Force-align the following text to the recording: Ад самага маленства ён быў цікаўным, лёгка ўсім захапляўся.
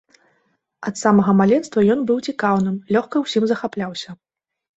Ад 0.89 0.95
самага 1.01 1.31
маленства 1.41 1.83
ён 1.97 2.01
быў 2.13 2.17
цікаўным, 2.33 2.81
лёгка 2.97 3.15
ўсім 3.27 3.43
захапляўся. 3.53 4.09